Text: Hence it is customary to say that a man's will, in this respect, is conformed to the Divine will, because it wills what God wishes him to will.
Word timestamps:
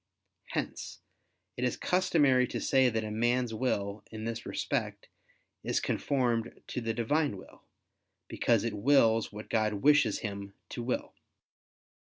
Hence 0.47 0.97
it 1.57 1.63
is 1.63 1.77
customary 1.77 2.47
to 2.47 2.59
say 2.59 2.89
that 2.89 3.03
a 3.03 3.11
man's 3.11 3.53
will, 3.53 4.03
in 4.09 4.23
this 4.25 4.47
respect, 4.47 5.09
is 5.63 5.79
conformed 5.79 6.59
to 6.69 6.81
the 6.81 6.91
Divine 6.95 7.37
will, 7.37 7.61
because 8.27 8.63
it 8.63 8.73
wills 8.73 9.31
what 9.31 9.47
God 9.47 9.73
wishes 9.75 10.17
him 10.21 10.55
to 10.69 10.81
will. 10.81 11.13